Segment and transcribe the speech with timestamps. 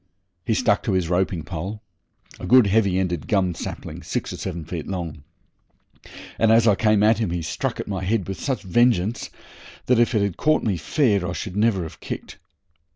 [0.43, 1.53] He stuck to his roping stick
[2.39, 5.21] a good, heavy ended gum sapling, six or seven feet long
[6.39, 9.29] and as I came at him he struck at my head with such vengeance
[9.85, 12.39] that, if it had caught me fair, I should never have kicked.